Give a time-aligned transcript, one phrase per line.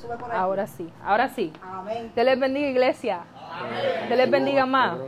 [0.00, 0.38] Sube por ahí.
[0.38, 1.52] Ahora sí, ahora sí.
[1.62, 2.12] Amén.
[2.14, 3.20] Dios les bendiga, iglesia.
[4.06, 4.98] Dios les bendiga más.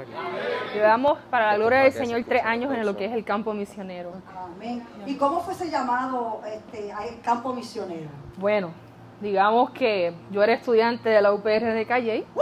[0.75, 4.12] Llevamos para la gloria del Señor tres años en lo que es el campo misionero.
[4.37, 4.84] Amén.
[5.06, 8.08] ¿Y cómo fue ese llamado este, al campo misionero?
[8.37, 8.72] Bueno,
[9.21, 12.25] digamos que yo era estudiante de la UPR de Calle.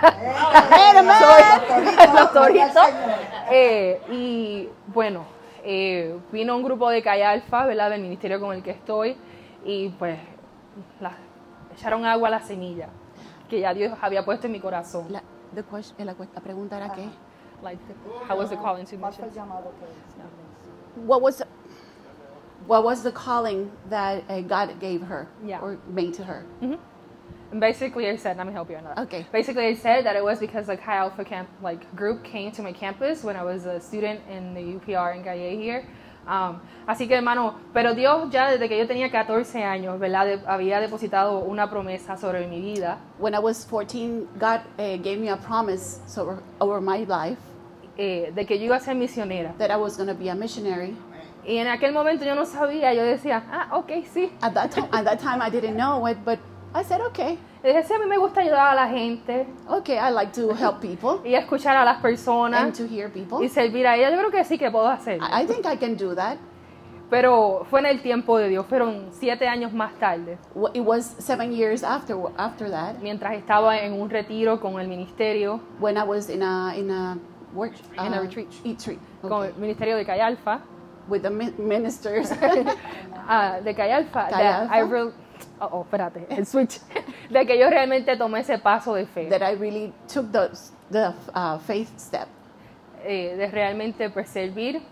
[0.00, 1.84] Soy
[2.14, 2.86] Los toritos.
[3.50, 5.24] Eh, y bueno,
[5.64, 7.90] eh, vino un grupo de Calle Alfa, ¿verdad?
[7.90, 9.16] Del ministerio con el que estoy.
[9.64, 10.18] Y pues
[11.00, 11.16] la-
[11.76, 12.88] echaron agua a la semilla
[13.48, 15.06] que ya Dios había puesto en mi corazón.
[15.10, 15.22] La,
[15.54, 17.08] the question- la, la pregunta era qué?
[17.62, 17.78] Like,
[18.28, 19.46] how was the calling to ¿Cuál fue el missions?
[20.96, 21.42] What was
[22.66, 25.60] what was the calling that uh, God gave her Yeah.
[25.60, 26.44] or made to her?
[27.52, 28.98] And basically, I said, let me help you on that.
[29.06, 29.24] Okay.
[29.30, 32.62] Basically, I said that it was because the Chi Alpha camp, like group came to
[32.62, 35.84] my campus when I was a student in the UPR in Galle here.
[36.26, 36.58] Um,
[36.88, 40.26] así que, hermano, pero Dios ya desde que yo tenía 14 años, ¿verdad?
[40.26, 45.18] De- había depositado una promesa sobre mi vida When I was 14, God uh, gave
[45.18, 47.38] me a promise over, over my life
[47.96, 49.54] eh, de que yo iba a ser misionera.
[49.58, 50.96] that I was going to be a missionary.
[51.46, 54.32] Y en aquel momento yo no sabía, yo decía, ah, ok, sí.
[54.42, 56.40] At that time, at that time, I didn't know it, but
[56.74, 59.96] I said, okay, Y dije, sí, a mí me gusta ayudar a la gente okay,
[59.96, 63.44] I like to help people y escuchar a las and personas to hear people.
[63.44, 64.12] y servir a ellas.
[64.12, 65.18] Yo creo que sí que puedo hacer.
[65.20, 66.36] I, I think I can do that.
[67.10, 70.38] Pero fue en el tiempo de Dios, fueron siete años más tarde,
[70.74, 75.60] It was seven years after after that mientras estaba en un retiro con el ministerio,
[75.80, 77.18] when I was in a in a
[77.52, 78.48] work In a uh, retreat.
[78.64, 80.60] retreat, con okay, el ministerio de Cayalfa,
[81.08, 82.32] with the mi- ministers.
[83.28, 84.68] ah, de Cayalfa, Calle
[85.60, 86.80] oh, oh, espérate, el switch,
[87.30, 90.50] de que yo realmente tomé ese paso de fe, that I really took the
[90.90, 92.28] the uh, faith step
[93.04, 94.82] eh, de realmente pues, servir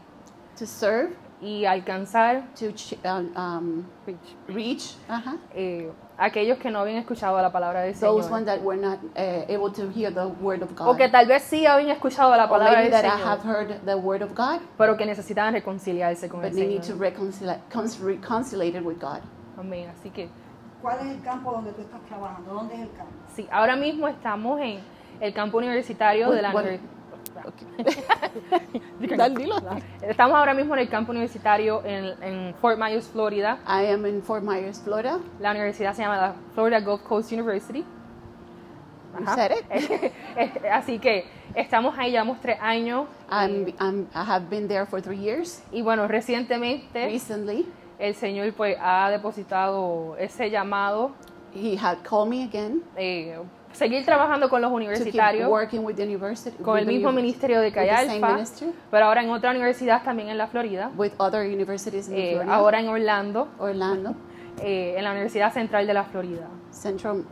[0.58, 6.96] to serve, y alcanzar to ch- um, reach, reach uh-huh, eh, aquellos que no habían
[6.98, 8.32] escuchado la palabra del those Señor.
[8.32, 10.88] ones that were not uh, able to hear the word of God.
[10.88, 13.84] O que tal vez sí habían escuchado la palabra del that I have Señor, heard
[13.84, 17.00] the word of God, pero que necesitaban reconciliarse con but el they need to Señor.
[17.00, 17.60] reconcile,
[18.02, 19.20] reconcile it with God.
[19.58, 19.90] Amén.
[19.90, 20.28] Así que
[20.84, 22.52] ¿Cuál es el campo donde tú estás trabajando?
[22.52, 23.10] ¿Dónde es el campo?
[23.34, 24.80] sí, ahora mismo estamos en
[25.18, 26.52] el campo universitario de la.
[30.02, 33.60] Estamos ahora mismo en el campo universitario en, en Fort Myers, Florida.
[33.66, 35.20] I am in Fort Myers, Florida.
[35.40, 37.82] La universidad se llama la Florida Gulf Coast University.
[39.18, 39.36] You Ajá.
[39.36, 39.64] said it.
[40.70, 41.24] Así que
[41.54, 43.06] estamos ahí, llevamos tres años.
[43.30, 45.62] I'm, I'm, I have been there for three years.
[45.72, 47.66] Y bueno, recientemente Recently,
[47.98, 51.12] el Señor pues ha depositado ese llamado
[51.54, 53.38] he had called me again eh,
[53.72, 57.60] seguir trabajando con los to keep universitarios, working with the university, con el mismo ministerio
[57.60, 60.90] de with the same Cayalfa, ministry, pero ahora en otra universidad también en la Florida,
[60.96, 64.14] with other universities in eh, Florida, ahora en Orlando, Orlando,
[64.62, 66.48] eh, en la Universidad Central de la Florida.
[66.70, 67.24] Central,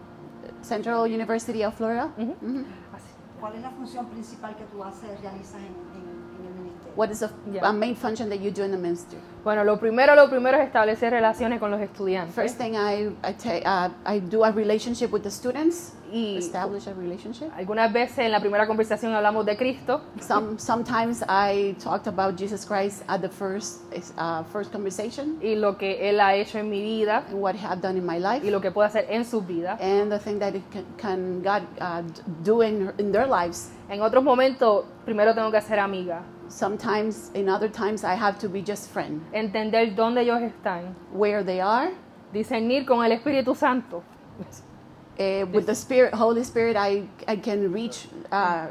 [0.62, 2.11] Central University of Florida.
[2.17, 2.34] Ujú.
[2.41, 2.65] Mhm.
[2.93, 3.05] Así.
[3.41, 6.93] ¿Cuál es la función principal que tú haces, realizas en, en- en el ministerio?
[6.97, 7.73] What is the Yeah.
[7.73, 9.19] main function that you do in the ministry?
[9.44, 12.32] Bueno, lo primero, lo primero es establecer relaciones con los estudiantes.
[12.34, 16.86] First thing I I, ta- uh, I do a relationship with the students, Y establish
[16.86, 17.50] a relationship.
[17.56, 22.64] algunas veces en la primera conversación hablamos de Cristo, Some sometimes I talked about Jesus
[22.66, 23.81] Christ at the first
[24.16, 27.66] uh, first conversation y lo que Él ha hecho en mi vida and what he
[27.66, 29.81] had done in my life y lo que puede hacer en sus vidas.
[29.81, 32.02] and the thing that it can, can God uh,
[32.44, 33.70] do in in their lives.
[33.88, 38.47] En otros momentos, primero tengo que ser amiga, Sometimes, in other times, I have to
[38.47, 39.22] be just friend.
[39.32, 41.93] Entender dónde ellos están, Where they are,
[42.32, 44.03] discernir con el Espíritu Santo
[45.19, 48.69] uh, with the Spirit, Holy Spirit, I I can reach, uh,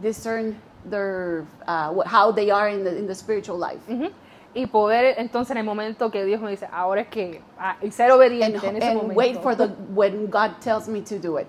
[0.00, 3.80] discern their uh, what, how they are in the in the spiritual life.
[3.88, 4.10] Ujú.
[4.52, 7.92] y poder entonces en el momento que Dios me dice, ahora es que, ah, y
[7.92, 9.14] ser obediente And, en ese and momento.
[9.16, 11.46] wait for the when God tells me to do it.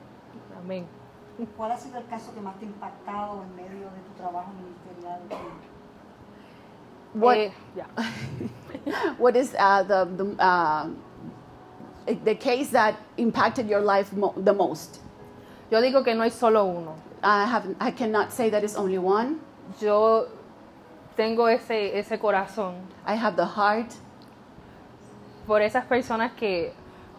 [0.64, 0.86] Amén.
[1.58, 4.52] ¿Cuál ha sido el caso que más te ha impactado en medio de tu trabajo
[4.54, 5.20] ministerial?
[7.14, 7.86] What Eh, ya.
[9.18, 10.88] what is uh, the the uh,
[12.24, 15.00] the case that impacted your life mo- the most?
[15.70, 16.96] Yo digo que no hay solo uno.
[17.24, 19.40] I have I cannot say that it's only one.
[19.80, 20.28] Yo
[21.16, 22.76] tengo ese, ese corazón
[23.06, 23.94] I have the heart
[25.46, 26.74] por esas personas que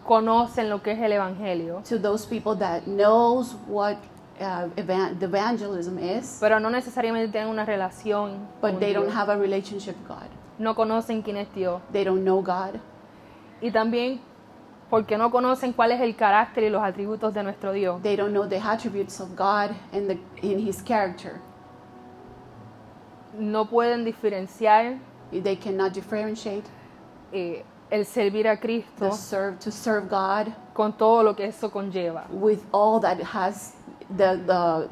[0.05, 3.97] conocen lo que es el Evangelio, to those people that knows what
[4.43, 9.09] uh, evan- the evangelism is, pero no necesariamente tienen una relación but con they don't
[9.11, 10.27] have a relationship with God.
[10.59, 11.81] No conocen quién es Dios.
[11.91, 12.79] They don't know God,
[13.61, 14.19] Y también
[14.89, 18.01] porque no conocen cuál es el carácter y los atributos de nuestro Dios.
[18.03, 21.39] they don't know the attributes of God and the in His character.
[23.37, 24.99] No pueden diferenciar
[25.31, 26.65] They cannot differentiate
[27.31, 31.69] eh, el servir a to Cristo serve to serve God con todo lo que eso
[31.71, 33.73] conlleva, with all that it has
[34.17, 34.87] the the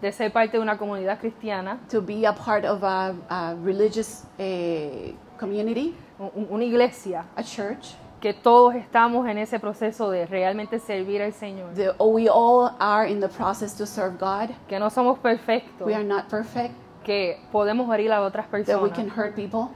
[0.00, 4.24] de ser parte de una comunidad cristiana, to be a part of a, a religious
[4.38, 7.94] eh, community, un- una iglesia, a church.
[8.20, 13.08] que todos estamos en ese proceso de realmente servir al Señor, The, we all are
[13.08, 14.50] in the process to serve God.
[14.68, 16.74] que no somos perfectos, We are not perfect.
[17.04, 19.16] que podemos herir a otras That we can personas.
[19.16, 19.68] hurt people.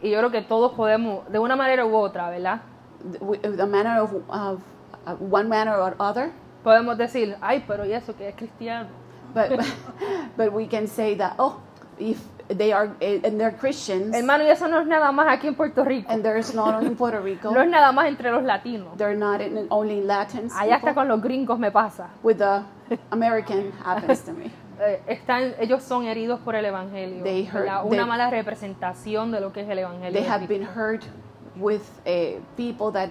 [0.00, 2.60] Y yo creo que todos podemos, de una manera u otra, ¿verdad?
[3.42, 4.60] The, the manner of, of
[5.06, 6.30] uh, one manner or other.
[6.62, 8.88] Podemos decir, ay, pero ¿y eso que es cristiano?
[9.34, 9.60] But
[10.36, 11.60] but we can say that oh,
[11.98, 12.18] if
[12.48, 15.54] they are eh, and they're Christians Hermano, y eso no es nada más aquí en
[15.54, 16.10] Puerto Rico.
[16.10, 17.50] and there's not only in Puerto Rico.
[17.50, 18.96] No es nada más entre los latinos.
[18.96, 20.54] They're not in, only Latins.
[20.56, 22.08] Allá hasta con los gringos me pasa.
[22.22, 22.62] With the
[23.10, 24.50] American happens to me.
[24.80, 27.24] Eh, están, ellos son heridos por el Evangelio.
[27.24, 27.84] They hurt- ¿verdad?
[27.84, 30.12] Una they- mala representación de lo que es el Evangelio.
[30.12, 31.02] They have been hurt
[31.56, 33.10] with uh, people that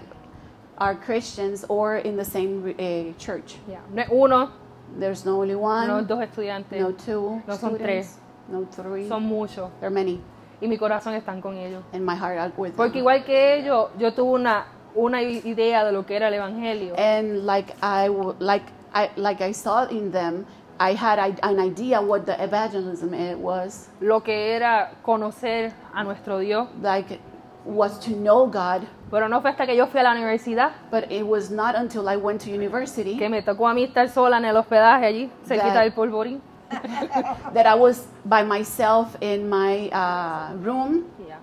[0.78, 3.56] are Christians or in the same uh, church.
[3.68, 4.50] Ya, No es uno,
[4.98, 8.18] There's no only one, no dos estudiantes, no two no son students, tres.
[8.48, 9.06] no three.
[9.08, 9.70] son muchos.
[9.80, 10.18] there are many,
[10.62, 11.82] Y mi corazón está con ellos.
[11.92, 13.00] and my heart with Porque them.
[13.02, 14.64] igual que ellos, yo tuve una,
[14.94, 16.94] una idea de lo que era el Evangelio.
[16.96, 18.08] And like I
[18.40, 18.64] like
[18.94, 20.46] I like I saw in them,
[20.80, 26.38] I had an idea what the evangelism it was Lo que era conocer a nuestro
[26.38, 26.68] Dios.
[26.80, 27.20] like
[27.68, 31.04] was to know God, Pero no fue hasta que yo fui a la universidad but
[31.10, 34.38] it was not until I went to university que me tocó a mí estar sola
[34.38, 36.40] en el hospedaje allí, cerquita That- del polvorín.
[37.54, 41.38] that I was by myself in my uh, room Ya.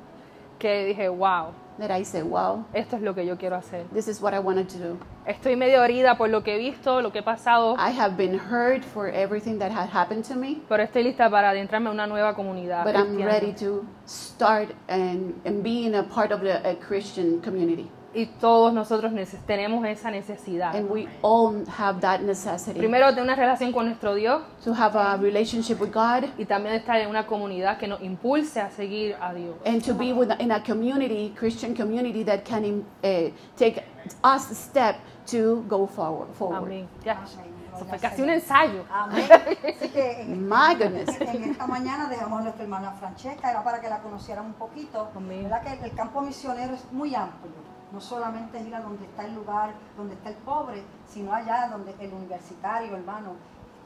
[0.60, 3.86] Que dije, wow, that I said, wow, esto es lo que yo quiero hacer.
[3.94, 4.98] this is what I wanted to do.
[5.26, 8.38] Estoy medio herida por lo que he visto, lo que he pasado, I have been
[8.38, 12.08] hurt for everything that had happened to me, pero estoy lista para adentrarme en una
[12.08, 12.84] nueva comunidad.
[12.86, 17.42] but I'm ready to start and, and be in a part of the a Christian
[17.42, 17.90] community.
[18.16, 19.12] Y todos nosotros
[19.46, 20.74] tenemos esa necesidad.
[20.76, 24.98] And we all have that necessity Primero, de una relación con nuestro Dios to have
[24.98, 29.16] a relationship with God y también estar en una comunidad que nos impulse a seguir
[29.20, 29.56] a Dios.
[29.66, 33.84] and to be with, in a community, Christian community that can uh, take
[34.24, 34.96] us a step
[35.28, 36.30] to go forward.
[36.36, 36.64] forward.
[36.64, 36.88] Amén.
[37.04, 37.54] Ya, Amén.
[37.76, 38.86] eso fue casi un ensayo.
[38.90, 39.26] Amén.
[39.30, 41.10] Así que en, My goodness.
[41.20, 45.10] en esta mañana dejamos a nuestra hermana Francesca, era para que la conocieran un poquito.
[45.16, 45.44] Amén.
[45.44, 47.52] ¿Verdad que el campo misionero es muy amplio?
[47.96, 51.70] No solamente es ir a donde está el lugar, donde está el pobre, sino allá
[51.70, 53.32] donde el universitario, hermano,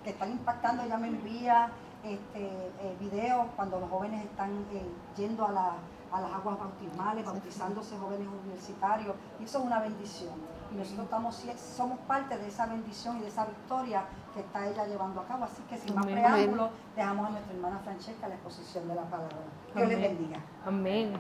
[0.04, 1.70] que están impactando, ella me envía
[2.04, 2.42] este,
[2.80, 4.84] eh, videos cuando los jóvenes están eh,
[5.16, 5.74] yendo a, la-
[6.12, 10.34] a las aguas bautismales, bautizándose jóvenes universitarios, y eso es una bendición.
[10.74, 11.46] Y nosotros estamos,
[11.78, 15.46] somos parte de esa bendición y de esa victoria que está ella llevando a cabo.
[15.46, 16.16] Así que sin más Amén.
[16.24, 19.38] preámbulos, dejamos a nuestra hermana Francesca la exposición de la palabra.
[19.76, 20.40] Dios les bendiga.
[20.66, 21.14] Amén.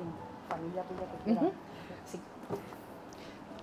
[0.00, 0.14] Alguien,
[0.48, 1.40] familia tuya que quiera.
[1.40, 1.52] Ujú.
[2.06, 2.20] Sí.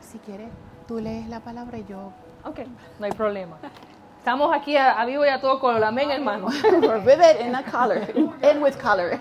[0.02, 0.50] Si quieres,
[0.88, 2.12] tú lees la palabra y yo.
[2.46, 2.60] Ok,
[3.00, 3.58] no hay problema.
[4.20, 5.84] Estamos aquí a, a vivo y a todo color.
[5.84, 6.48] Amén, hermano.
[7.06, 8.02] Vivid in a color,
[8.44, 9.20] and with color.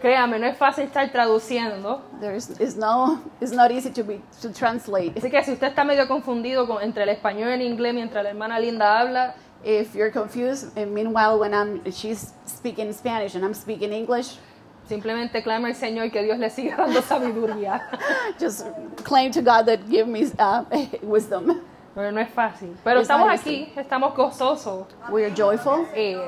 [0.00, 2.02] Créame, no es fácil estar traduciendo.
[2.20, 5.14] There's it's no it's not easy to be to translate.
[5.18, 8.24] Así que si usted está medio confundido con- entre el español y el inglés mientras
[8.24, 9.34] la hermana Linda habla,
[9.64, 14.38] If you're confused, and meanwhile when I'm she's speaking Spanish and I'm speaking English,
[14.88, 17.88] simplemente clama al Señor que Dios le siga dando sabiduría.
[18.40, 18.66] just
[19.04, 20.64] claim to God that give me uh,
[21.02, 21.60] wisdom.
[21.94, 22.76] Pero no es fácil.
[22.84, 24.86] Pero It's estamos aquí, estamos gozosos.
[25.10, 25.86] We're joyful.
[25.94, 26.18] Eh,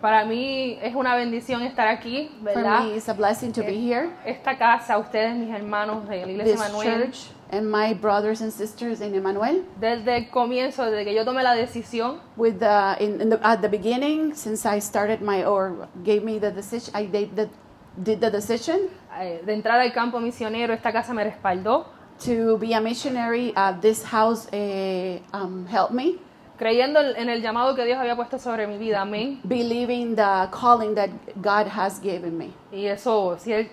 [0.00, 2.82] para mí es una bendición estar aquí, For ¿verdad?
[2.82, 4.10] me, it's a blessing to be here.
[4.26, 8.52] Esta casa, ustedes, mis hermanos de la Iglesia This Manuel, church and my brothers and
[8.52, 9.62] sisters in Emmanuel.
[9.80, 13.62] desde el comienzo, desde que yo tomé la decisión, With the, in, in the, at
[13.62, 17.48] the beginning, since I started my or gave me the decision, I did the,
[17.96, 18.80] did the decision
[19.18, 21.86] eh, de entrar al campo misionero, esta casa me respaldó,
[22.24, 23.52] to be a missionary.
[23.56, 26.16] Uh, this house uh, um, helped me,
[26.58, 29.40] creyendo en el llamado que Dios había puesto sobre mi vida, amén.
[29.44, 31.10] believing the calling that
[31.42, 33.68] God has given me, Y eso sie-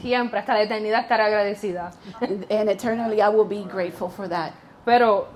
[0.00, 1.92] siempre, hasta la eternidad, estaré agradecida.
[2.20, 4.52] and, and eternally I will be grateful for that.
[4.84, 5.28] Pero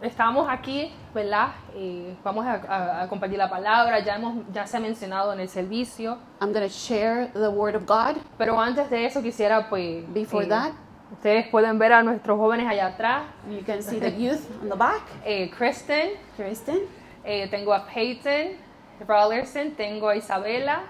[0.00, 1.48] estamos aquí, ¿verdad?
[1.76, 5.40] Y vamos a, a- a compartir la palabra, ya, hemos, ya se ha mencionado en
[5.40, 6.16] el servicio.
[6.40, 8.16] I'm going to share the word of God.
[8.38, 10.72] Pero antes de eso quisiera, pues, Before eh, that,
[11.12, 13.24] ustedes pueden ver a nuestros jóvenes allá atrás.
[13.50, 15.02] you can see the youth on the back.
[15.24, 16.80] Eh, Kristen, Kristen,
[17.24, 18.56] eh, tengo a Peyton
[19.06, 20.82] Rollerson, tengo a Isabela,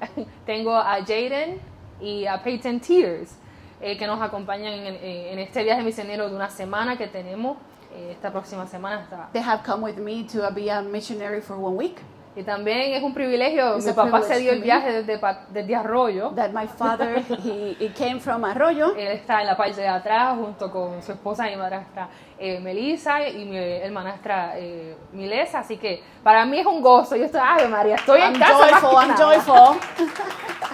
[0.46, 1.60] tengo a Jaden
[2.00, 3.36] y a Peyton Tears,
[3.82, 7.58] eh, que nos acompañan en, en este viaje misionero de una semana que tenemos.
[7.94, 11.56] Eh, esta próxima semana hasta they have come with me to be a missionary for
[11.56, 12.00] one week.
[12.36, 15.20] Y también es un privilegio, It's mi papá se dio el viaje desde,
[15.50, 16.30] desde Arroyo.
[16.30, 18.94] That my father, he, he came from Arroyo.
[18.96, 23.26] Él está en la parte de atrás junto con su esposa, mi madrastra eh, Melissa
[23.28, 25.58] y mi hermanastra eh, Milesa.
[25.58, 27.16] Así que para mí es un gozo.
[27.16, 28.80] Yo estoy, ay María, estoy I'm en casa.
[28.80, 29.80] joyful, I'm joyful.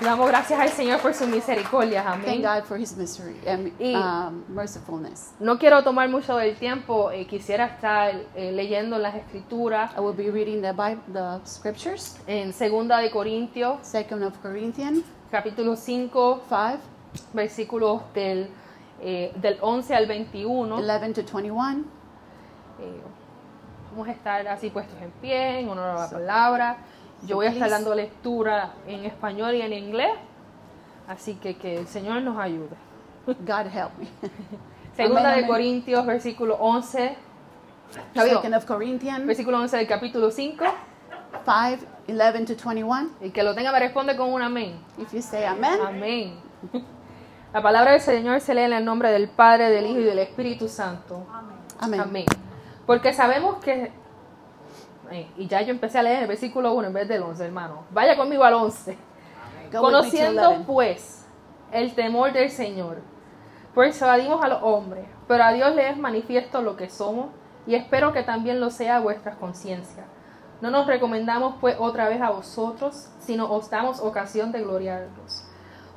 [0.00, 2.02] Damos gracias al Señor por su misericordia.
[2.04, 2.42] Thank Amén.
[2.42, 5.32] God for his mystery and Y- um, mercifulness.
[5.40, 7.10] No quiero tomar mucho del tiempo.
[7.10, 12.16] eh, quisiera estar eh, leyendo las escrituras I will be reading the Bible, the scriptures,
[12.26, 16.78] en Segunda de Corintios, Second of Corinthians capítulo 5, 5,
[17.32, 18.48] versículos del,
[19.00, 20.76] eh, del 11 al 21.
[20.76, 21.84] 11 to 21.
[22.80, 23.00] Eh,
[23.90, 26.76] vamos a estar así puestos en pie, en honor a la palabra.
[27.24, 30.12] Yo voy a estar dando lectura en español y en inglés,
[31.08, 32.76] así que que el Señor nos ayude.
[33.26, 34.06] God help me.
[34.96, 35.46] Segunda Amén, de amén.
[35.48, 37.16] Corintios, versículo 11,
[38.14, 40.64] Javier, Second of Corinthians versículo 11 del capítulo 5.
[41.44, 43.10] 5, 11 to 21.
[43.20, 44.78] El que lo tenga me responde con un amén.
[44.98, 46.34] If you say amen, Amén.
[47.52, 50.18] La palabra del Señor se lee en el nombre del Padre, del Hijo y del
[50.18, 51.26] Espíritu Santo.
[51.78, 52.00] amen.
[52.00, 52.24] Amén.
[52.86, 53.92] Porque sabemos que...
[55.10, 57.84] eh, y ya yo empecé a leer el versículo 1 en vez del 11, hermano.
[57.90, 58.92] Vaya conmigo al 11.
[58.92, 60.64] Go with me to Conociendo 11.
[60.66, 61.26] pues
[61.72, 62.98] el temor del Señor,
[63.74, 67.30] persuadimos a los hombres, pero a Dios le es manifiesto lo que somos
[67.66, 70.06] y espero que también lo sea vuestras conciencias.
[70.60, 75.44] No nos recomendamos pues otra vez a vosotros, sino os damos ocasión de gloriaros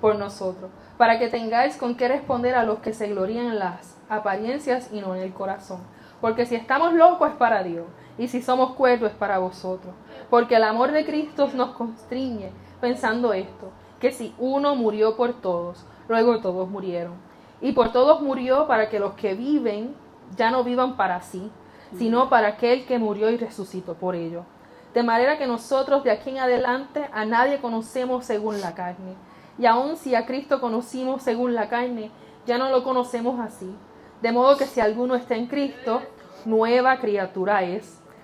[0.01, 3.97] por nosotros, para que tengáis con qué responder a los que se glorían en las
[4.09, 5.81] apariencias y no en el corazón.
[6.19, 7.85] Porque si estamos locos es para Dios,
[8.19, 9.95] y si somos cuerdos es para vosotros.
[10.29, 15.85] Porque el amor de Cristo nos constriñe pensando esto, que si uno murió por todos,
[16.07, 17.13] luego todos murieron.
[17.61, 19.95] Y por todos murió para que los que viven
[20.35, 21.49] ya no vivan para sí,
[21.97, 24.43] sino para aquel que murió y resucitó por ellos.
[24.93, 29.15] De manera que nosotros de aquí en adelante a nadie conocemos según la carne.
[29.57, 32.11] Y aun si a Cristo conocimos según la carne,
[32.45, 33.73] ya no lo conocemos así.
[34.21, 36.01] De modo que si alguno está en Cristo,
[36.45, 37.98] nueva criatura es.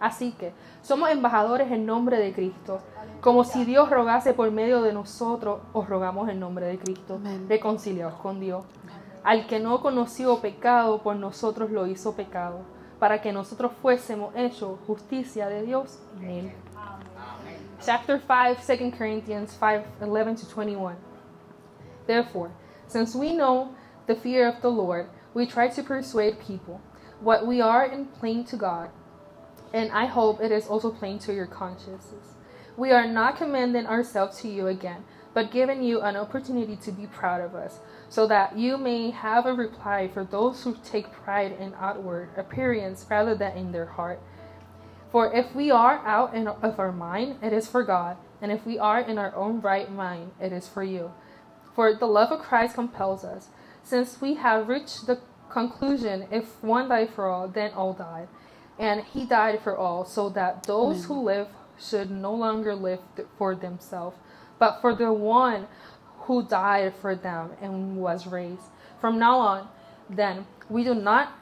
[0.00, 0.52] Así que
[0.82, 2.80] somos embajadores en nombre de Cristo.
[3.20, 7.16] Como si Dios rogase por medio de nosotros, os rogamos en nombre de Cristo.
[7.16, 7.46] Amén.
[7.48, 8.64] Reconciliados con Dios.
[9.22, 12.60] Al que no conoció pecado, por nosotros lo hizo pecado,
[12.98, 16.52] para que nosotros fuésemos hechos justicia de Dios en él.
[17.84, 20.96] Chapter 5, 2 Corinthians 5, 11 to 21.
[22.06, 22.50] Therefore,
[22.86, 23.74] since we know
[24.06, 26.80] the fear of the Lord, we try to persuade people.
[27.20, 28.90] What we are in plain to God,
[29.72, 32.34] and I hope it is also plain to your consciences.
[32.76, 37.06] We are not commending ourselves to you again, but giving you an opportunity to be
[37.06, 41.52] proud of us, so that you may have a reply for those who take pride
[41.52, 44.20] in outward appearance rather than in their heart.
[45.10, 48.78] For if we are out of our mind, it is for God, and if we
[48.78, 51.12] are in our own right mind, it is for you.
[51.74, 53.48] For the love of Christ compels us,
[53.82, 58.28] since we have reached the conclusion if one died for all, then all died.
[58.80, 61.26] And he died for all, so that those who hmm.
[61.26, 63.00] live should no longer live
[63.36, 64.16] for themselves,
[64.58, 65.68] but for the one
[66.20, 68.64] who died for them and was raised.
[68.98, 69.68] From now on,
[70.08, 71.32] then, we do not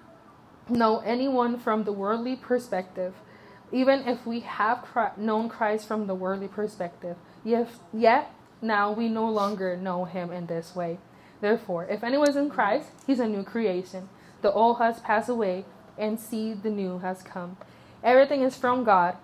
[0.69, 3.15] know anyone from the worldly perspective,
[3.71, 7.17] even if we have known Christ from the worldly perspective.
[7.45, 10.99] Yet, yet now we no longer know him in this way.
[11.41, 14.09] Therefore, if anyone is in Christ, he's a new creation.
[14.43, 15.65] The old has passed away,
[15.99, 17.57] and see, the new has come.
[18.03, 19.17] Everything is from God,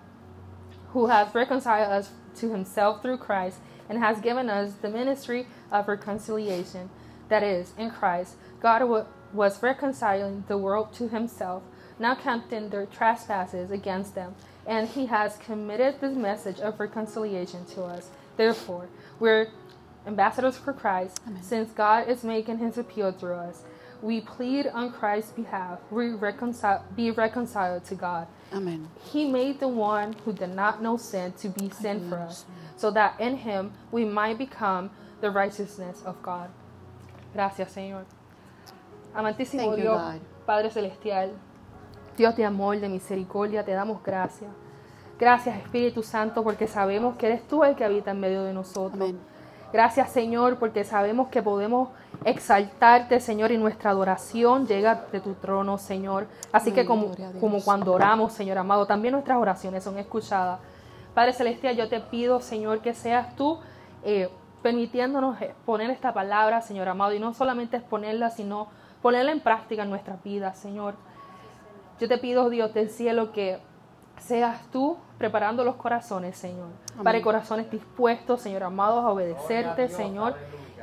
[0.88, 5.88] who has reconciled us to himself through Christ and has given us the ministry of
[5.88, 6.90] reconciliation.
[7.28, 11.62] That is, in Christ, God wa- was reconciling the world to himself,
[11.98, 14.34] not counting their trespasses against them,
[14.66, 18.08] and he has committed this message of reconciliation to us.
[18.36, 18.88] Therefore,
[19.20, 19.48] we're
[20.06, 23.62] ambassadors for Christ, since God is making his appeal through us.
[24.04, 28.26] We plead on Christ's behalf, we reconcile, be reconciled to God.
[28.52, 28.86] Amen.
[29.10, 32.44] He made the one who did not know sin to be sin for us,
[32.76, 34.90] so that in him we might become
[35.22, 36.50] the righteousness of God.
[37.32, 38.04] Gracias, Señor.
[39.16, 40.20] Amantísimo Dios.
[40.44, 41.30] Padre Celestial,
[42.14, 44.50] Dios de amor, de misericordia, te damos gracias.
[45.18, 49.00] Gracias, Espíritu Santo, porque sabemos que eres tú el que habita en medio de nosotros.
[49.00, 49.18] Amén.
[49.72, 51.88] Gracias, Señor, porque sabemos que podemos
[52.24, 56.26] exaltarte, Señor, y nuestra adoración llega de tu trono, Señor.
[56.52, 57.10] Así que como,
[57.64, 60.60] cuando oramos, Señor amado, también nuestras oraciones son escuchadas.
[61.14, 63.58] Padre Celestial, yo te pido, Señor, que seas tú
[64.04, 64.28] eh,
[64.62, 68.68] permitiéndonos poner esta palabra, Señor amado, y no solamente exponerla, sino
[69.02, 70.94] ponerla en práctica en nuestras vidas, Señor.
[72.00, 73.58] Yo te pido, Dios del cielo, que
[74.18, 76.68] seas tú preparando los corazones, Señor,
[77.02, 80.34] para corazones dispuestos, Señor amado, a obedecerte, Señor,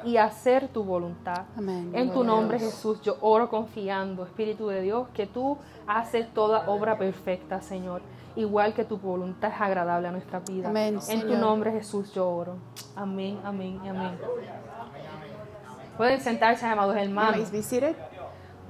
[0.04, 1.44] y a hacer tu voluntad.
[1.58, 1.92] Amén.
[1.94, 2.72] En tu nombre, Dios.
[2.72, 5.58] Jesús, yo oro confiando, Espíritu de Dios, que tú
[5.88, 8.02] haces toda obra perfecta, Señor,
[8.36, 10.70] igual que tu voluntad es agradable a nuestra vida.
[10.70, 12.56] Amén, en tu nombre, Jesús, yo oro.
[12.96, 14.18] Amén, amén y amén.
[15.98, 17.52] Pueden sentarse, amados hermanos.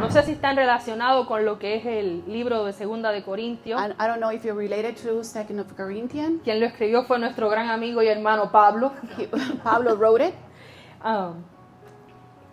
[0.01, 3.79] No sé si están relacionados con lo que es el libro de Segunda de Corintios.
[3.79, 6.41] I, I don't know if you're related to Second of Corinthians.
[6.43, 9.27] Quien lo escribió fue nuestro gran amigo y hermano Pablo, He-
[9.63, 10.33] Pablo wrote it.
[11.05, 11.43] um,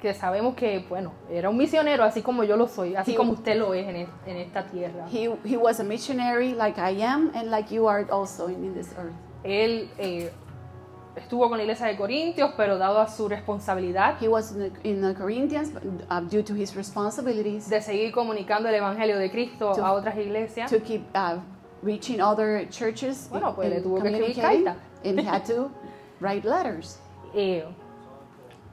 [0.00, 3.16] que sabemos que, bueno, era un misionero, así como yo lo soy, así Sí.
[3.16, 5.06] como usted lo es en, es- en esta tierra.
[5.10, 8.74] He, he was a missionary like I am and like you are also in, in
[8.74, 9.14] this earth.
[9.42, 10.30] Él eh,
[11.18, 14.88] estuvo con la iglesia de Corintios, pero dado a su responsabilidad He was in the,
[14.88, 19.30] in the Corinthians but, uh, due to his responsibilities de seguir comunicando el evangelio de
[19.30, 21.38] Cristo To- a otras iglesias, to keep uh,
[21.82, 24.76] reaching other churches Bueno, pues, le tuvo que escribir carta.
[25.04, 25.70] and he had to
[26.20, 26.98] write letters.
[27.34, 27.64] eh,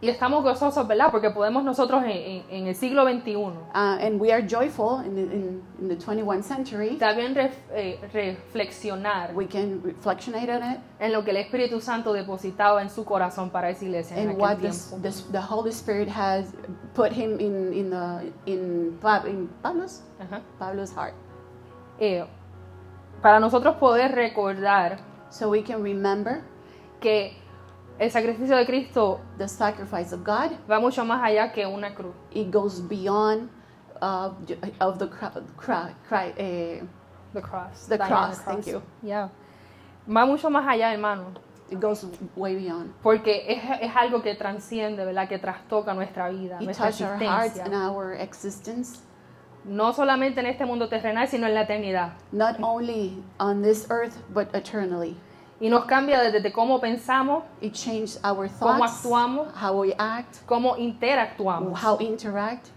[0.06, 1.10] y estamos gozosos, ¿verdad?
[1.12, 5.16] Porque podemos nosotros en, en- en el siglo XXI Uh, and we are joyful in
[5.16, 6.98] the, in, in the 21st century.
[6.98, 12.14] también ref- eh, reflexionar We can reflectionate on it en lo que el Espíritu Santo
[12.14, 14.98] depositaba en su corazón para esa iglesia en aquel what the, tiempo.
[15.02, 16.54] the, the Holy Spirit has
[16.94, 20.02] put him in in the in, Pa- in Pablo's.
[20.60, 21.14] Pablo's heart,
[22.00, 22.24] Eh,
[23.22, 24.98] para nosotros poder recordar
[25.30, 26.42] so we can remember
[27.00, 27.34] que
[28.00, 30.52] el sacrificio de Cristo the sacrifice of God.
[30.70, 32.14] va mucho más allá que una cruz.
[32.32, 33.50] It goes beyond
[34.02, 34.30] uh,
[34.80, 35.08] of the
[35.58, 36.84] cry, cry, eh,
[37.34, 37.88] The cross.
[37.88, 38.82] The on cross, thank you.
[39.02, 39.30] Yeah.
[40.08, 41.34] Va mucho más allá, hermano.
[41.70, 42.94] it goes way beyond.
[43.02, 45.28] Porque es, es algo que transciende, ¿verdad?
[45.28, 47.66] Que trastoca nuestra vida, It nuestra touched our hearts existencia.
[47.66, 49.00] and our existence,
[49.66, 52.14] No solamente en este mundo terrenal, sino en la eternidad.
[52.32, 55.18] not only on this earth but eternally.
[55.60, 59.48] Y nos cambia desde cómo pensamos, It changed our Cómo thoughts, actuamos.
[59.56, 62.68] how we act, cómo interactuamos how interact,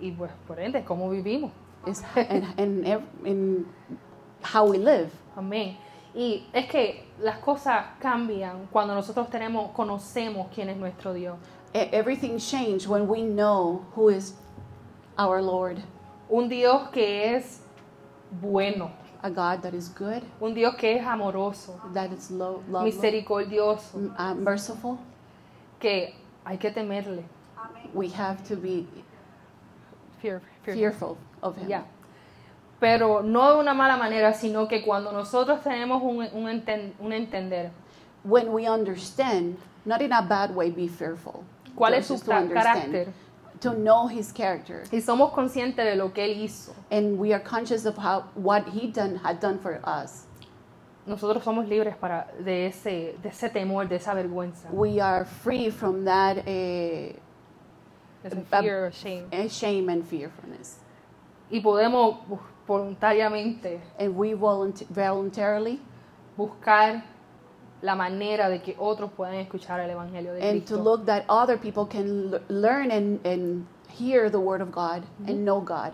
[0.00, 1.50] y pues por ende cómo vivimos.
[1.86, 3.66] is, and, and, ev- and
[4.42, 5.10] how we live.
[5.36, 5.76] Amén.
[6.14, 11.36] Y es que las cosas cambian cuando nosotros tenemos, conocemos quién es nuestro Dios.
[11.72, 14.34] E- Everything changed when we know who is
[15.18, 15.78] our Lord,
[16.28, 17.62] Un Dios que es
[18.30, 18.90] bueno,
[19.22, 23.98] a God that is good, un Dios que es amoroso, that is lo- lovely, misericordioso,
[24.18, 24.98] uh, merciful.
[25.78, 27.24] que hay que temerle.
[27.94, 28.86] We have to be
[30.20, 31.68] Fear- fear- fearful of Him.
[31.68, 31.84] Ya.
[32.78, 37.12] Pero no de una mala manera, sino que cuando nosotros tenemos un, un enten- un
[37.12, 37.70] entender
[38.24, 39.56] When we understand,
[39.86, 41.42] not in a bad way, be fearful.
[41.74, 42.52] cuál Just es su to understand,
[42.92, 43.12] carácter
[43.60, 47.40] To know His character, y somos conscientes de lo que Él hizo, and we are
[47.42, 50.26] conscious of how what He done had done for us.
[51.06, 55.70] nosotros somos libres para, de, ese, de ese temor, de esa vergüenza, We are free
[55.70, 57.16] from that de
[58.22, 59.28] Um, fear or shame.
[59.32, 60.78] uh, shame and fearfulness,
[61.50, 62.18] Y podemos
[62.68, 65.80] voluntariamente and we voluntarily
[66.36, 67.02] buscar
[67.82, 70.82] la manera de que otros puedan escuchar el Evangelio de and to Cristo.
[70.84, 73.66] look that other people can l- learn and, and
[73.98, 75.92] hear the word of God and know God.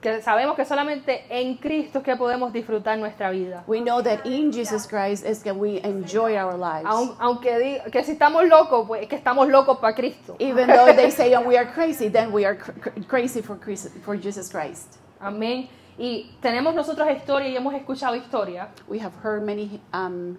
[0.00, 3.62] Que sabemos que solamente en Cristo es que podemos disfrutar nuestra vida.
[3.66, 6.86] We know that in Jesus Christ is that we enjoy our lives.
[6.86, 10.36] Aun- aunque di- que si estamos locos, pues es que estamos locos para Cristo.
[10.38, 13.56] Even though they say oh, we are crazy, then we are cr- cr- crazy for,
[13.58, 14.96] Christ, for Jesus Christ.
[15.20, 15.68] Amén.
[15.98, 20.38] Y tenemos nosotros historia y hemos escuchado historia We have heard many um,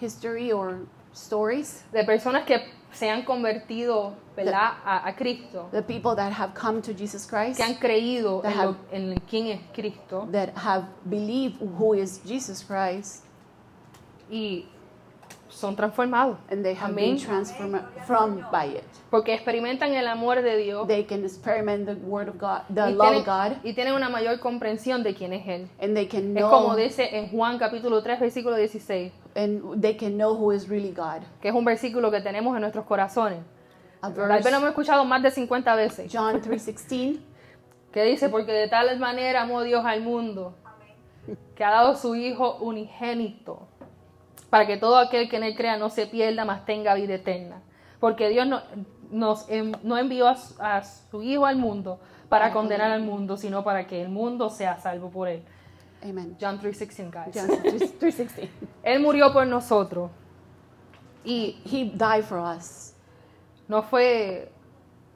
[0.00, 0.78] history or
[1.12, 1.84] stories.
[1.92, 2.60] de personas que
[2.92, 4.72] se han convertido ¿verdad?
[4.84, 8.52] a, a Cristo, The people that have come to Jesus Christ, que han creído That
[8.52, 13.24] en, lo- have- en quién es Cristo that have believed who is Jesus Christ,
[14.30, 14.66] y
[15.50, 16.38] son transformados.
[16.50, 17.16] and they have Amén.
[17.16, 18.84] been transformed from by it.
[19.10, 22.94] Porque experimentan el amor de Dios They can experiment the word of God, the y,
[22.94, 25.68] love tienen, of God, y tienen una mayor comprensión de quién es Él.
[25.80, 29.96] and they can Es como know dice en Juan capítulo 3, versículo 16, and they
[29.96, 31.22] can know who is really God.
[31.42, 33.40] que es un versículo que tenemos en nuestros corazones.
[34.00, 36.10] Tal vez lo hemos escuchado más de 50 veces.
[36.10, 37.20] John 3:16.
[37.92, 40.54] que dice, porque de tal manera amó Dios al mundo,
[41.56, 43.66] que ha dado su Hijo unigénito,
[44.50, 47.62] para que todo aquel que en él crea no se pierda, mas tenga vida eterna.
[48.00, 48.60] Porque Dios no,
[49.10, 53.36] nos en- no envió a su, a su Hijo al mundo para condenar al mundo,
[53.36, 55.42] sino para que el mundo sea salvo por él.
[56.02, 56.36] Amen.
[56.40, 57.34] John 3.16, guys.
[57.34, 58.48] John 3:16.
[58.82, 60.10] Él murió por nosotros.
[61.24, 62.94] Y He died for us.
[63.68, 64.50] no fue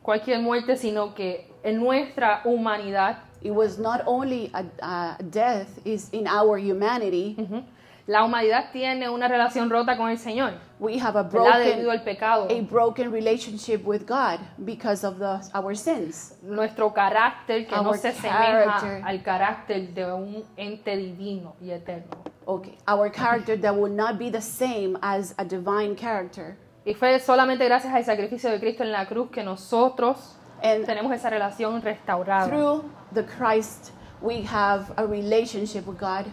[0.03, 6.09] cualquier muerte, sino que en nuestra humanidad, It was not only a, a death is
[6.12, 7.37] in our humanity.
[7.38, 7.62] ujú,
[8.07, 11.61] la humanidad tiene una relación rota con el Señor, We have a ¿verdad?
[11.61, 12.49] Debido broken al pecado.
[12.51, 16.35] a broken relationship with God because of the, our sins.
[16.43, 19.03] Nuestro carácter que no Our se asemeja character.
[19.05, 22.17] al carácter de un ente divino y eterno.
[22.47, 26.57] Okay, our character that will not be the same as a divine character.
[26.85, 31.12] Y fue solamente gracias al sacrificio de Cristo en la cruz que nosotros And tenemos
[31.14, 32.49] esa relación restaurada.
[32.49, 36.27] through the Christ, we have a relationship with God.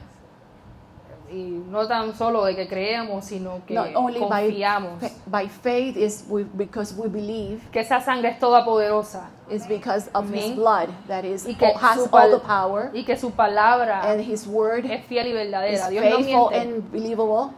[1.34, 5.00] Y no tan solo de que creemos, sino que Not only by, confiamos.
[5.00, 7.62] fa- by faith is we, because we believe.
[7.72, 9.30] Que esa sangre es toda poderosa.
[9.50, 10.56] It's because of His Amén.
[10.58, 14.20] blood that is Y que, has su all the power, y que su palabra and
[14.22, 15.90] His word es fiel y is verdadera.
[15.90, 16.60] Dios no faithful miente.
[16.60, 17.52] and believable.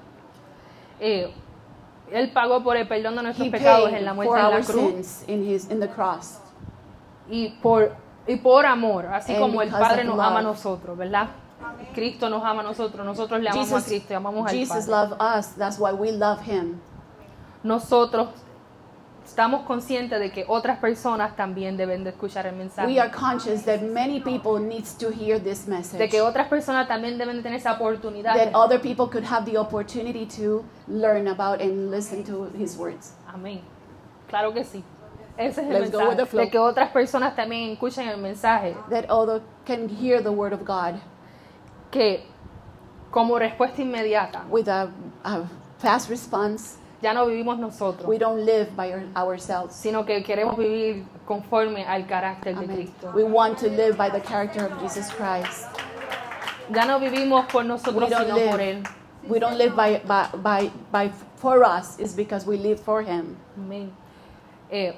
[1.00, 1.34] Eh,
[2.12, 5.24] él pagó por el perdón de nuestros He pecados en la muerte en la cruz.
[5.28, 6.38] in His in the cross.
[7.30, 7.96] y por
[8.28, 11.28] y por amor, así And como el Padre nos ama a nosotros, ¿verdad?
[11.94, 14.92] Cristo nos ama a nosotros, nosotros le amamos a Cristo amamos al Jesus Padre.
[14.92, 15.48] loved us.
[15.56, 16.80] That's why we love Him.
[17.64, 18.30] Nosotros
[19.26, 22.88] estamos conscientes de que otras personas también deben de escuchar el mensaje.
[22.88, 25.98] We are conscious that many people needs to hear this message.
[25.98, 28.36] de que otras personas también deben de tener esa oportunidad.
[28.36, 33.14] that other people could have the opportunity to learn about and listen to His words.
[33.28, 33.62] Amén.
[34.28, 34.84] Claro que sí.
[35.38, 36.38] Ese es el Let's mensaje.
[36.38, 38.76] De que otras personas también escuchen el mensaje.
[38.90, 41.00] That other can hear the word of God
[41.94, 42.26] Que
[43.12, 44.90] como respuesta inmediata, with a,
[45.24, 45.44] a
[45.78, 46.78] fast response.
[47.02, 49.76] ya no vivimos nosotros, We don't live by our, ourselves.
[49.76, 52.76] sino que queremos vivir conforme al carácter de Amen.
[52.78, 53.12] Cristo.
[53.14, 55.68] We want to live by the character of Jesus Christ.
[56.72, 58.78] Ya no vivimos por We nosotros, don't sino por Él.
[58.82, 58.90] live.
[59.30, 62.00] We don't live by, by, by, by for us.
[62.00, 63.38] It's because we live for Him.
[63.58, 63.92] Amén.
[64.72, 64.94] Eh,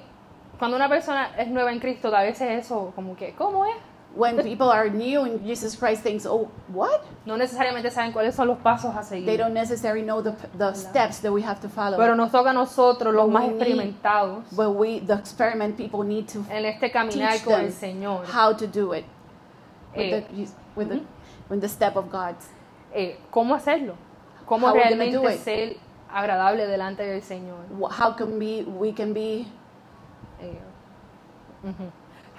[0.57, 3.75] cuando una persona es nueva en Cristo, a veces eso como que, ¿cómo es?
[4.15, 7.03] When people are new in Jesus Christ, thinks, oh, what?
[7.25, 11.19] No necesariamente saben cuáles son los pasos a They don't necessarily know the, the steps
[11.19, 11.97] that we have to follow.
[11.97, 16.29] Pero nos toca a nosotros, los But más experimentados, But we, the experiment people need
[16.29, 18.25] to en este caminar teach con them el Señor.
[18.25, 19.03] how to do it
[19.95, 21.01] with, Eh, the, with, the,
[21.49, 22.35] with the step of God.
[22.93, 23.95] eh, ¿Cómo hacerlo?
[24.47, 25.75] ¿Cómo How realmente ser
[26.09, 27.65] agradable delante del Señor?
[27.91, 29.45] How can we, we can be
[30.39, 30.59] Eh,
[31.65, 31.91] ujú.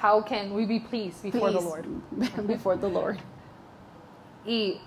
[0.07, 1.85] How can we be pleased before the Lord?
[2.47, 3.19] before the Lord?
[4.47, 4.79] Y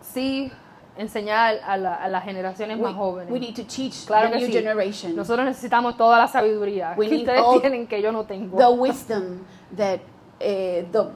[0.00, 0.52] sí,
[0.96, 3.32] enseñar a, la- a las generaciones We, más jóvenes.
[3.32, 4.52] we need to teach Claro the que new sí.
[4.52, 8.56] generation Nosotros necesitamos toda la sabiduría We que need ustedes tienen que yo no tengo.
[8.56, 9.44] the wisdom
[9.76, 9.98] that
[10.40, 11.10] uh, the,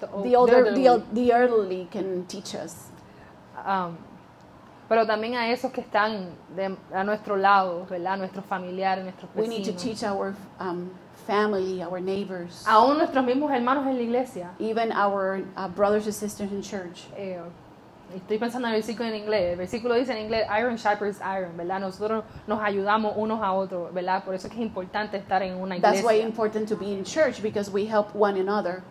[0.00, 1.04] The- the, older, the, elderly.
[1.14, 2.90] the elderly can teach us.
[3.64, 3.96] Um,
[4.88, 8.16] pero también a esos que están de- a nuestro lado, ¿verdad?
[8.18, 9.82] Nuestros familiares, nuestros We need to vecinos.
[10.00, 10.88] teach our um,
[11.26, 14.50] family, our neighbors, Aún nuestros mismos hermanos en la iglesia.
[14.58, 17.06] even our uh, brothers and sisters in church.
[17.16, 17.38] Eh,
[18.16, 19.52] estoy pensando en el versículo en inglés.
[19.52, 21.80] El versículo dice en inglés, iron sharpens iron, ¿verdad?
[21.80, 24.24] Nosotros nos ayudamos unos a otros, ¿verdad?
[24.24, 26.20] Por eso es que es importante estar en una That's why iglesia.
[26.20, 28.82] it's important to be in church because we help one another.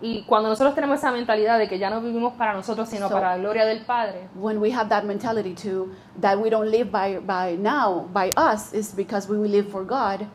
[0.00, 3.14] Y cuando nosotros tenemos esa mentalidad de que ya no vivimos para nosotros, sino So-
[3.14, 5.88] para la gloria del Padre, When we have that mentality to
[6.20, 10.26] that we don't live by by now by us is because we live for God.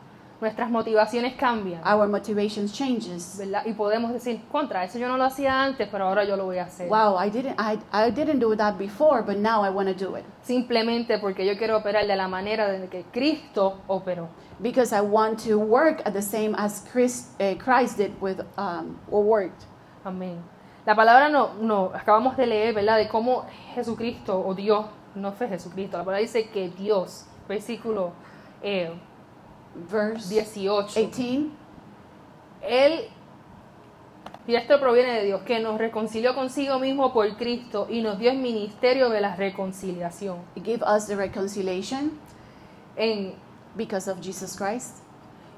[0.42, 3.38] Nuestras motivaciones cambian, Our motivations changes.
[3.38, 3.64] ¿verdad?
[3.64, 6.58] Y podemos decir, contra, eso yo no lo hacía antes, pero ahora yo lo voy
[6.58, 6.88] a hacer.
[6.88, 10.16] Wow, I didn't I, I didn't do that before, but now I want to do
[10.16, 14.28] it Simplemente porque yo quiero operar de la manera de que Cristo operó.
[14.60, 18.98] because I want to work at the same as Chris, uh, Christ did with um,
[19.10, 19.64] or worked.
[20.04, 20.42] Amén.
[20.84, 22.98] La palabra no, no, acabamos de leer, ¿verdad?
[22.98, 28.12] De cómo Jesucristo o Dios, no fue Jesucristo, la palabra dice que Dios, versículo
[28.60, 28.90] eh,
[29.74, 31.50] Verse 18, 18.
[32.62, 33.08] Él,
[34.46, 38.30] y esto proviene de Dios, que nos reconcilió consigo mismo por Cristo y nos dio
[38.30, 40.38] el ministerio de la reconciliación.
[40.62, 42.12] Give us the reconciliation
[42.96, 43.34] En,
[43.74, 44.98] because of Jesus Christ.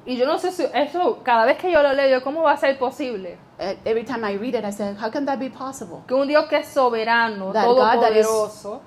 [0.06, 2.56] y yo no sé si esto, cada vez que yo lo leo, ¿cómo va a
[2.56, 3.36] ser posible?
[3.84, 6.02] Every time I read it, I say, how can that be possible?
[6.06, 8.80] Que un Dios que es soberano, That todopoderoso,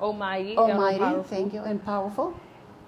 [0.00, 2.32] almighty, and Almighty, thank you, and powerful.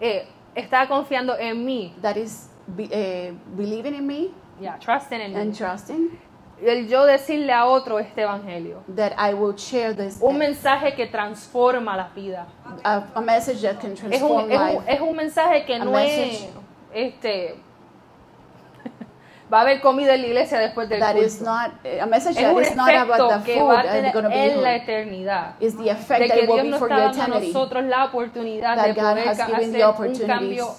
[0.00, 5.34] eh, está confiando en mí, That is be, uh, believing in me yeah, trusting in
[5.36, 6.18] and me, trusting,
[6.62, 8.82] el yo decirle a otro este evangelio.
[8.94, 12.46] that I will share this Un mensaje que transforma la vida.
[12.84, 14.76] a, a message that can Es transform un, es, life.
[14.78, 16.44] un, es un mensaje que A no message.
[16.92, 17.54] es este
[19.52, 21.50] va a haber comida en la iglesia después del That is culto.
[21.50, 24.12] not a message Es that un is not about the que food va a tener
[24.12, 25.54] be en la eternidad.
[25.60, 27.40] Is the De effect that que it will Dios be nos for está dando a
[27.40, 29.46] nosotros la oportunidad That de God poder hacer
[29.98, 30.74] un cambio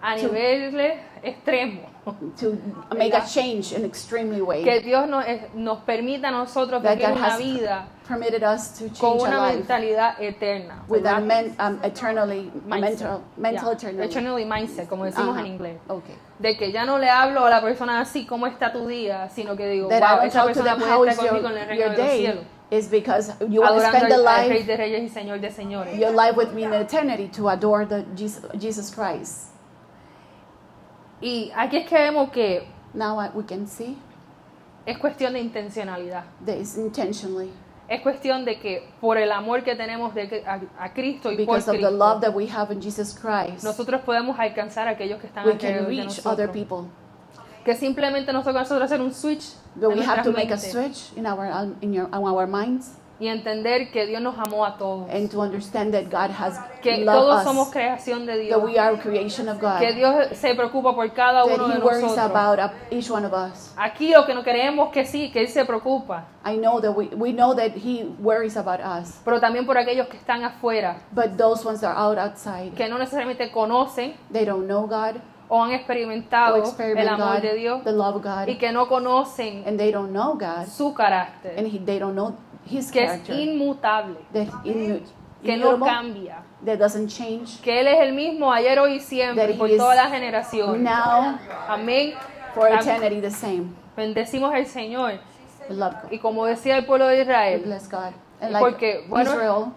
[0.00, 1.93] a niveles extremos.
[2.38, 2.56] to
[2.96, 4.62] make a change in extremely way.
[4.62, 8.42] Que Dios nos, eh, nos permita a nosotros That vivir God una has vida permitted
[8.42, 10.82] us to con change una our life mentalidad eterna.
[10.88, 12.80] with a men, um, eternally Mindset.
[12.80, 14.04] mental mental Yeah.
[14.04, 15.40] Eternally mindset, como decimos Ajá.
[15.40, 15.78] en inglés.
[15.88, 16.14] Okay.
[16.38, 19.30] De que ya no le hablo a la persona así, ¿cómo está tu día?
[19.30, 21.82] Sino que digo, That wow, esa persona puede estar is your, conmigo en el reino
[21.84, 22.44] de los day cielos.
[22.70, 25.40] is because you want to spend the al, al Rey life de Reyes y Señor
[25.40, 25.98] de Señores.
[25.98, 29.52] your life with me in eternity to adore the Jesus, Jesus Christ.
[31.24, 33.96] Y aquí es que vemos que Now I- we can see
[34.86, 36.24] es cuestión de intencionalidad.
[36.44, 37.50] that is intentionally
[37.88, 41.46] Es cuestión de que por el amor que tenemos de, a, a Cristo y por
[41.56, 43.64] because of the Cristo, love that we have in Jesus Christ.
[43.64, 46.50] nosotros podemos alcanzar a aquellos que están We alrededor can de reach other nosotros.
[46.50, 46.90] people.
[47.64, 50.52] Que simplemente nos toca a nosotros hacer un switch But we have nuestras to make
[50.52, 51.46] a mentes switch in our
[51.80, 55.08] in your in our minds y entender que Dios nos amó a todos.
[55.10, 58.58] and to understand that God has Que loved todos us, somos creación de Dios.
[58.58, 62.18] that we are creation of God, Que Dios se preocupa por cada uno de nosotros.
[62.18, 62.58] about
[62.90, 63.72] each one of us.
[63.76, 67.06] Aquí lo que no queremos que sí, que Él se preocupa, I know that we,
[67.14, 71.36] we know that He worries about us, pero también por aquellos que están afuera, but
[71.36, 75.72] those ones are out outside, que no necesariamente conocen they don't know God o han
[75.72, 79.78] experimentado el amor God, de Dios the love of God, y que no conocen and
[79.78, 82.34] they don't know God, su carácter, and he, they don't know
[82.70, 87.60] His que es character, inmutable, that que no immutable, cambia, that doesn't change.
[87.62, 90.80] que Él es el mismo ayer, hoy y siempre, That he por is las generaciones.
[90.80, 92.14] Now Amén.
[92.54, 93.74] for eternity the same.
[93.96, 95.20] Bendecimos al Señor.
[95.68, 96.12] We love God.
[96.12, 98.12] Y como decía el pueblo de We Israel, bless God.
[98.40, 99.72] And Porque, like bueno, Israel,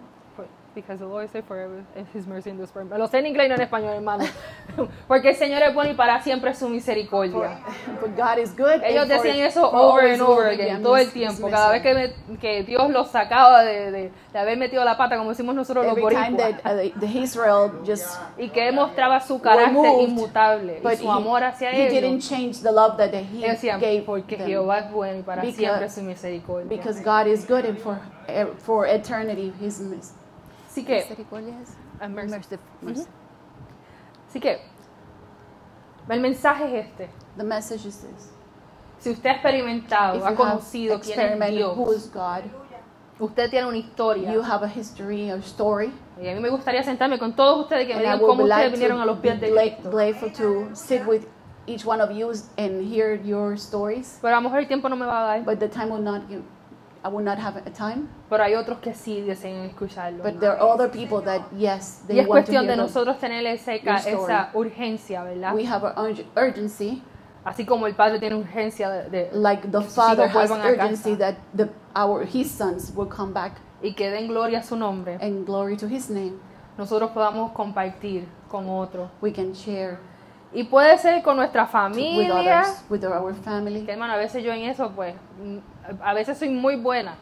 [0.78, 3.00] Because the Lord said forever is His mercy endures forever.
[3.00, 4.26] Lo sé en inglés y no en español, hermano.
[5.08, 7.60] Porque el Señor es bueno y para siempre es su misericordia.
[8.00, 8.84] but God is good.
[8.84, 11.50] Ellos decían eso over and over again, todo el tiempo.
[11.50, 15.18] Cada vez que, me- que Dios los sacaba de, de, de haber metido la pata,
[15.18, 16.38] como decimos nosotros los Every boricuas.
[16.64, 22.18] that uh, Y que mostraba su carácter inmutable y su amor hacia he, he didn't
[22.18, 22.30] ellos.
[22.30, 24.46] change the love that he Ellos decían, gave porque them.
[24.48, 26.70] Jehová es bueno y para Because- siempre su misericordia.
[26.70, 30.14] because God is good and for eh, for eternity His mis-
[30.78, 31.16] Así que,
[32.10, 33.08] mercy- mercy.
[34.28, 34.62] así que,
[36.10, 37.10] el mensaje es este.
[37.38, 38.32] the message is this.
[39.00, 42.44] Si usted ha experimentado, If ha conocido quién es Dios, who is God,
[43.20, 44.32] usted tiene una historia.
[44.32, 47.88] you have a history, a story, Y a mí me gustaría sentarme con todos ustedes
[47.88, 49.90] que me and I digan cómo ustedes like vinieron a los pies de Cristo.
[49.92, 51.26] grateful to sit with
[51.68, 54.18] each one of you and hear your stories.
[54.22, 55.44] Pero a lo mejor el tiempo no me va a dar.
[55.46, 56.44] But the time will not give.
[57.08, 58.08] I will not have a time.
[58.30, 60.24] Pero hay otros que sí desean escucharlo.
[60.24, 62.78] But there are other people that yes, Y they es want to cuestión hear de
[62.78, 65.56] nosotros tener ese esa urgencia, ¿verdad?
[65.56, 67.02] We have an urg- urgency,
[67.46, 71.36] Así como el padre tiene urgencia de, de- like the que Father has urgency that
[71.56, 75.46] the our His sons will come back y que den gloria a su nombre, and
[75.46, 76.34] glory to His name.
[76.78, 79.10] nosotros podamos compartir con otros.
[79.22, 79.98] We can share
[80.54, 83.86] Y puede ser con nuestra with familia, others, with our family.
[83.86, 85.14] que hermano, a veces yo en eso, pues,
[86.02, 87.16] a veces soy muy buena,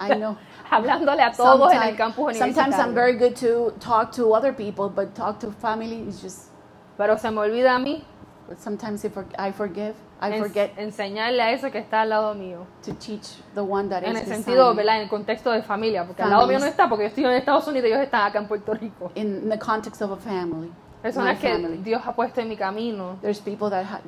[0.00, 0.36] I know.
[0.70, 2.94] hablándole a todos en el Sometimes, campus sometimes I'm universitario.
[2.94, 6.50] very good to talk to other people, but talk to family is just.
[6.96, 8.04] Pero se me olvida a mí
[8.48, 12.66] But sometimes if I forgive, I forget enseñarle a eso que está al lado mío.
[12.82, 14.74] to teach the one that En is el sentido.
[14.74, 14.96] ¿verdad?
[14.96, 16.70] En el contexto de familia, porque al lado mío no Families.
[16.72, 19.12] está, porque yo estoy en Estados Unidos y ellos están acá en Puerto Rico.
[19.14, 20.70] in the context of a family.
[21.02, 21.56] Personas que.
[21.82, 24.00] Dios ha puesto en mi camino, There's people that ha-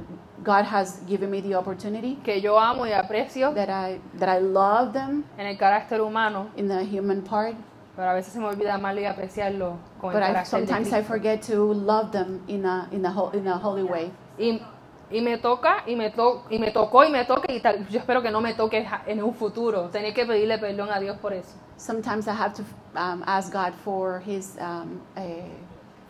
[0.45, 4.41] God has given me the opportunity que yo amo y aprecio that I that I
[4.41, 7.55] love them en el carácter humano, in the human part,
[7.97, 10.67] pero a veces se me olvida amarlo y apreciarlo con el but I, carácter de
[10.67, 14.13] sometimes I forget to love them in a in a in a holy way.
[14.39, 14.61] Y,
[15.11, 17.99] y me toca, y me, to, y me tocó, y me toca, y tal, yo
[17.99, 19.91] espero que no me toque en un futuro.
[19.91, 21.55] Tener que pedirle perdón a Dios por eso.
[21.77, 22.63] Sometimes I have to
[22.97, 25.51] um, ask God for His um, eh,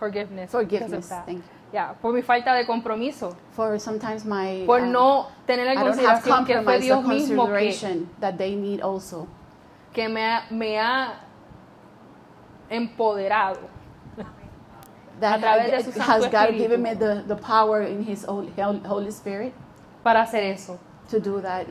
[0.02, 0.50] Forgiveness.
[0.50, 1.08] forgiveness.
[1.08, 1.26] that.
[1.26, 1.50] Thank you.
[1.72, 3.36] Ya, por mi falta de compromiso.
[3.52, 8.36] For sometimes my Por um, no tener have consideración que fue Dios mismo que, that
[8.36, 9.28] they need also.
[9.92, 11.20] que me, ha, me ha
[12.68, 13.60] empoderado
[15.20, 18.52] That través de su Santo has God given me the, the power in His Holy,
[18.84, 19.54] Holy Spirit
[20.02, 20.80] para hacer eso.
[21.08, 21.66] to do that.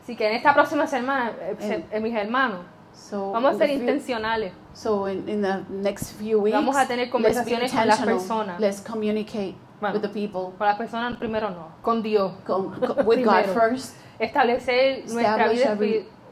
[0.00, 2.60] Así que en esta próxima semana, eh, En- eh, mis hermanos,
[2.92, 4.52] So vamos a in ser intencionales.
[4.74, 8.60] So in, in the next few weeks, Vamos a tener conversaciones con las personas.
[8.60, 9.94] Let's communicate Bueno.
[9.94, 12.32] with the people, Con las personas primero no, con Dios.
[12.46, 15.76] con, con- with God first, establecer nuestra vida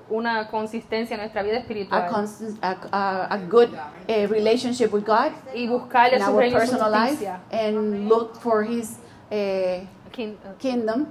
[0.08, 5.04] una consistencia en nuestra vida a espiritual constant, a, a, a good uh, relationship with
[5.04, 8.98] God y buscarle in su our reino y su personal life, and look for His
[9.30, 11.06] uh, Kin- uh, kingdom.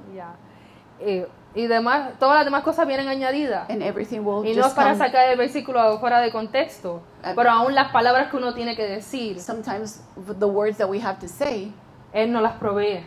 [1.00, 3.70] Eh, y demás, todas las demás cosas vienen añadidas.
[3.70, 7.34] and everything will Y no es para sacar el versículo fuera de contexto, Ah.
[7.36, 10.02] pero aún las palabras que uno tiene que decir, Sometimes
[10.40, 11.74] the words that we have to say,
[12.14, 13.04] Él nos las provee.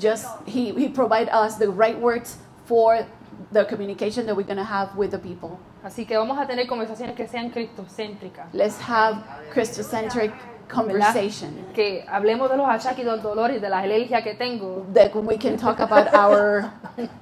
[0.00, 3.04] just He He provide us the right words for
[3.52, 5.58] the communication that we're gonna have with the people.
[5.84, 8.46] Así que vamos a tener conversaciones que sean cristocéntricas.
[8.52, 9.18] Let's have
[9.52, 10.32] Christocentric
[10.68, 11.66] conversation.
[11.74, 14.86] Que hablemos de los achaques y de los dolores, de las alergias que tengo.
[14.94, 16.70] that we can talk about our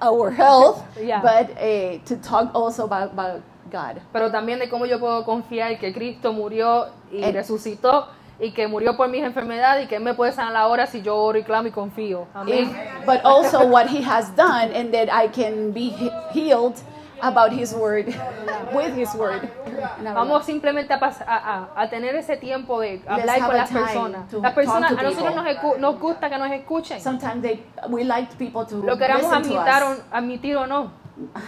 [0.00, 1.20] our health, Yeah.
[1.22, 4.00] but uh, to talk also about, about God.
[4.12, 8.06] Pero también de cómo yo puedo confiar que Cristo murió y And- resucitó
[8.42, 11.14] y que murió por mis enfermedades y que Él me puede sanar ahora si yo
[11.16, 12.26] oro y clamo y confío.
[12.34, 12.72] Amén.
[13.04, 16.76] But also what He has done, and that I can be he- healed
[17.22, 18.06] about His word,
[18.74, 19.48] with His word.
[20.02, 24.32] Vamos simplemente a, a, a- tener ese tiempo de hablar con las personas.
[24.32, 27.00] Las personas, a nosotros nos, nos gusta que nos escuchen.
[27.00, 30.02] Sometimes they, we like people to Lo queramos listen to admitir o, us.
[30.10, 30.92] admitir o no.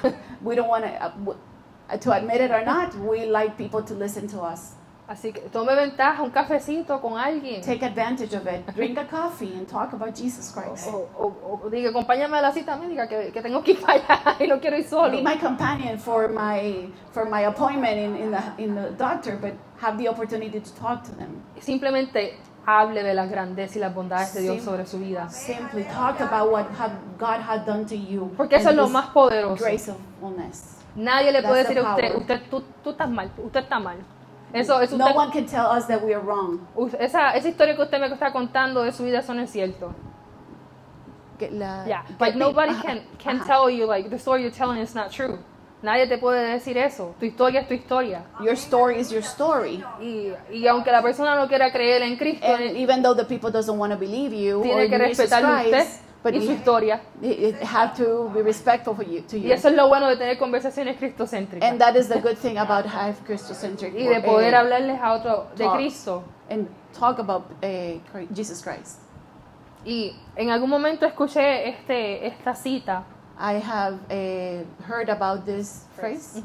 [0.42, 0.90] We don't want to,
[1.88, 4.74] uh, to admit it or not, we like people to listen to us.
[5.12, 7.60] Así que tome ventaja, un cafecito con alguien.
[7.60, 8.66] Take advantage of it.
[8.74, 10.88] Drink a coffee and talk about Jesus Christ.
[10.88, 13.92] O, o, o diga, acompáñame a la cita médica que, que tengo que ir para
[13.92, 15.10] allá y no quiero ir solo.
[15.10, 19.52] be my companion for my for my appointment in, in the in the doctor, but
[19.82, 21.42] have the opportunity to talk to them.
[21.60, 25.28] Simplemente hable de las grandezas y las bondades de Dios Sim- sobre su vida.
[25.28, 28.32] Simply talk about what have God had done to you.
[28.34, 29.62] Porque eso es lo más poderoso.
[29.62, 29.98] Grace of.
[30.94, 33.78] Nadie le puede That's decir the a usted, usted tú, tú estás mal, usted está
[33.78, 33.98] mal.
[34.52, 36.60] Eso, eso No usted- one can tell us that we are wrong.
[36.98, 39.94] esa, esa historia que usted me está contando de su vida, cierto.
[41.38, 43.46] Que la- Yeah, te- nobody can, can ajá.
[43.46, 45.38] tell you like the story you're telling is not true.
[45.82, 47.14] Nadie te puede decir eso.
[47.18, 48.22] Tu historia es tu historia.
[48.40, 49.82] Your story is your story.
[50.00, 53.50] Y, y aunque la persona no quiera creer en Cristo, And even though the people
[53.50, 55.28] doesn't want to believe you or tiene in que a usted
[56.22, 57.00] but y su historia.
[57.64, 59.52] have to be respectful for you to Y you.
[59.52, 61.68] eso es lo bueno de tener conversaciones cristocéntricas.
[61.68, 65.12] And that is the good thing about have Christocentric Y de eh, poder hablarles a
[65.14, 65.76] otro de talks.
[65.76, 66.22] Cristo.
[66.50, 67.98] and talk about uh,
[68.34, 69.00] Jesus Christ.
[69.84, 73.04] Y en algún momento escuché este, esta cita
[73.38, 76.40] I have uh, heard about this phrase.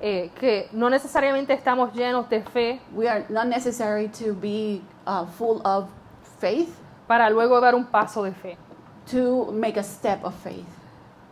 [0.00, 5.24] eh, que no necesariamente estamos llenos de fe We are not necessary to be uh,
[5.26, 5.88] full of
[6.38, 6.68] faith
[7.08, 8.56] para luego dar un paso de fe.
[9.10, 10.66] To make a step of faith.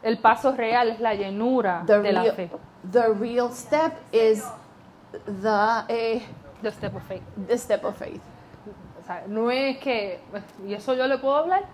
[0.02, 2.50] El paso real es la llenura The de la real, fe.
[2.90, 4.44] the real step is
[5.26, 6.20] the uh,
[6.62, 7.22] The step of faith.
[7.48, 8.20] the step of faith.
[9.00, 10.20] O sea, no es que,
[10.66, 11.64] ¿y eso yo le puedo hablar?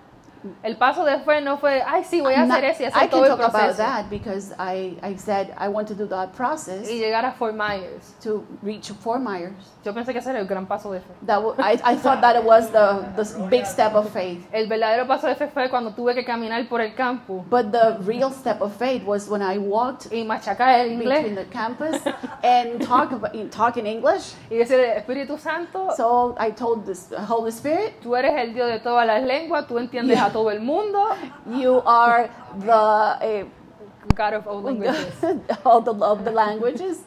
[0.63, 3.01] El paso de fe no fue, ay, sí, voy a hacer eso y I hacer
[3.01, 6.31] can todo el talk about that because I, I said I want to do that
[6.33, 8.15] process Y llegar a Fort Myers.
[8.23, 9.53] to reach Fort Myers.
[9.85, 11.07] Yo pensé que ese era el gran paso de fe.
[11.27, 14.47] That I, I thought that it was the, the big step of faith.
[14.53, 17.97] El verdadero paso de fe fue cuando tuve que caminar por el campo But the
[18.05, 21.97] real step of faith was when I walked y machacar el between inglés the campus
[22.43, 24.35] and talk about in- talk in English.
[24.51, 28.81] y decir, Espíritu Santo, So I told this Holy Spirit, tú eres el Dios de
[28.81, 30.28] todas las lenguas, tú entiendes Yeah.
[30.29, 30.99] A todo el mundo.
[31.57, 32.29] you are
[32.61, 33.47] the
[34.15, 35.15] God of all languages.
[35.65, 37.01] all the of the languages.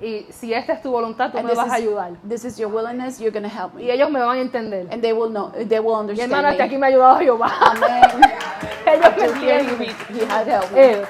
[0.00, 2.16] Y si esta es tu voluntad, tú And me this vas a is, ayudar.
[2.28, 3.20] this is your willingness.
[3.20, 4.88] You're gonna help Y me, ellos me van a entender.
[4.90, 5.50] and they will know.
[5.52, 6.86] They will understand hermana hasta aquí me.
[6.86, 7.48] ha ayudado Jehová.
[7.60, 8.02] Amen.
[8.86, 9.78] ellos me to entienden.
[9.78, 10.80] he, he had helped me.
[10.80, 11.04] Eh,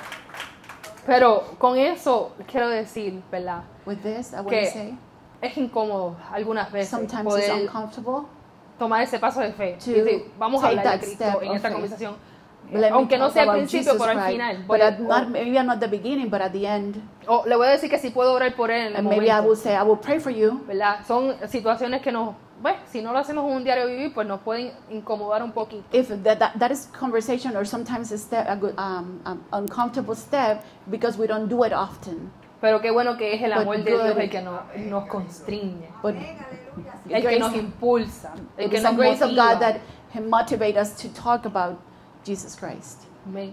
[1.06, 3.62] pero con eso quiero decir, ¿verdad?
[3.86, 4.98] With this, I want que to say
[5.40, 8.28] Es incómodo algunas veces sometimes it's poder uncomfortable.
[8.82, 9.76] Tomar ese paso de fe.
[9.76, 12.16] decir, vamos a hablar de Cristo en esta conversación.
[12.72, 14.64] Let Aunque no sea al principio, pero al final.
[14.66, 16.96] But at not, maybe not the beginning, but at the end.
[17.26, 19.40] o le voy a decir que si puedo orar por él en el maybe I
[19.40, 20.64] will say, I will pray for you.
[20.66, 21.04] ¿verdad?
[21.06, 22.34] Son situaciones que nos,
[22.86, 25.84] si no lo hacemos en un diario vivir, pues nos pueden incomodar un poquito.
[25.92, 30.16] If that, that, that is conversation or sometimes a step, a good, um, um, uncomfortable
[30.16, 32.32] step because we don't do it often.
[32.60, 35.88] Pero qué bueno que es el But amor de Dios el que nos, nos constriñe,
[36.02, 36.14] But
[37.08, 39.30] el que nos impulsa, el que the nos grace of.
[39.30, 39.80] God that
[40.28, 41.78] motivate us to talk about
[42.24, 43.06] Jesus Christ.
[43.26, 43.52] Amén.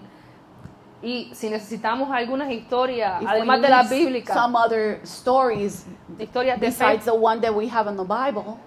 [1.01, 5.86] Y si necesitamos algunas historias, If además we de las need bíblicas, some other stories
[6.17, 8.57] historias besides the one that we have in the Bible,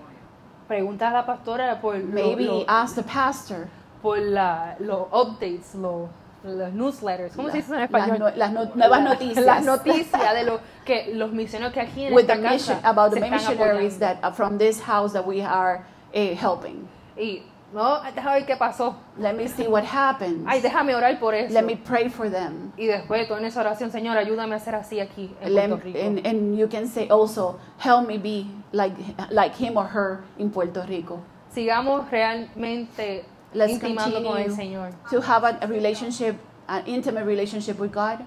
[0.66, 3.68] pregunta a la pastora por, maybe lo- ask the pastor.
[4.00, 6.08] por la- los updates, los,
[6.44, 8.18] los newsletters, ¿cómo se dice en Las, español?
[8.18, 9.44] no- las no- nuevas noticias.
[9.44, 12.88] Las noticias de lo que los misioneros que aquí en with the esta mission casa
[12.88, 14.20] about the se están missionaries apoyando.
[14.20, 15.84] that uh, from this house that we are
[16.14, 16.88] uh, helping.
[17.16, 17.42] Y
[17.74, 18.96] No, déjame ver qué pasó.
[19.18, 20.44] Let me see what happens.
[20.46, 21.54] Ay, déjame orar por eso.
[21.54, 22.70] Let me pray for them.
[22.76, 25.98] Y después, en esa oración, Señor, ayúdame a hacer así aquí en Let- Puerto Rico.
[25.98, 28.94] and, and you can say also, help me be like,
[29.30, 31.20] like him or her in Puerto Rico.
[31.54, 33.24] Sigamos realmente
[33.54, 34.90] Let's intimando con el continue Señor.
[35.10, 36.36] to have a, relationship,
[36.68, 38.20] an intimate relationship with God,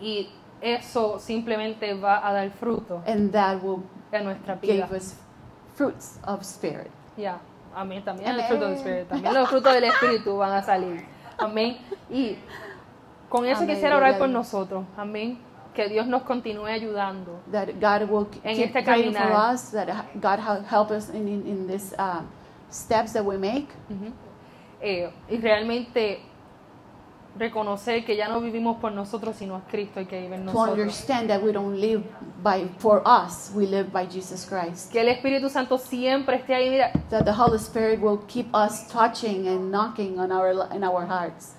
[0.00, 0.28] Y
[0.60, 3.82] eso simplemente va a dar fruto and that will
[4.12, 4.86] en nuestra vida.
[4.86, 5.14] give us
[5.74, 6.90] fruits of spirit.
[7.16, 7.38] Ya,
[7.74, 8.02] amén.
[8.04, 8.46] También el Amén.
[8.48, 9.06] fruto del Espíritu.
[9.08, 11.04] También los frutos del Espíritu van a salir.
[11.38, 11.76] Amén.
[12.10, 12.36] Y
[13.28, 14.84] con eso Amén, quisiera orar por nosotros.
[14.96, 15.38] Amén.
[15.74, 17.38] Que Dios nos continúe ayudando.
[17.52, 19.54] That God will En keep este praying for caminar.
[19.54, 19.70] us.
[19.70, 19.88] That
[20.20, 22.22] God will help us in in, in these uh,
[22.70, 23.68] steps that we make.
[24.80, 26.20] Eh, y realmente
[27.38, 30.52] reconocer que ya no vivimos por nosotros, sino es Cristo el que vive en To
[30.52, 30.78] nosotros.
[30.78, 32.02] understand that we don't live
[32.42, 34.90] by for us, we live by Jesus Christ.
[34.92, 36.70] Que el Espíritu Santo siempre esté ahí.
[36.70, 41.06] Mira, That the Holy Spirit will keep us touching and knocking on our in our
[41.06, 41.54] hearts.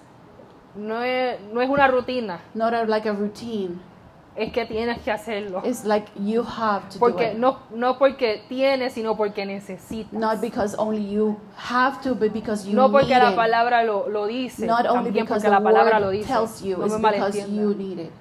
[0.75, 3.79] no es, no es una rutina, Not like a routine.
[4.35, 5.61] Es que tienes que hacerlo.
[5.65, 7.37] It's like you have to do Porque it.
[7.37, 10.13] no, no porque tienes, sino porque necesitas.
[10.13, 14.07] Not because only you have to, but because you no porque need la palabra lo,
[14.07, 17.47] lo dice, Not only because porque la palabra lo dice, tells you, no it's because
[17.51, 18.11] you need it.